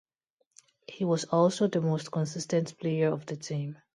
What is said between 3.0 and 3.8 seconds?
of the team.